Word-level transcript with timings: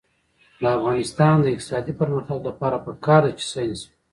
د 0.59 0.63
افغانستان 0.77 1.35
د 1.41 1.45
اقتصادي 1.53 1.93
پرمختګ 2.01 2.39
لپاره 2.49 2.77
پکار 2.85 3.21
ده 3.25 3.31
چې 3.39 3.45
ساینس 3.53 3.79
وي. 3.85 3.93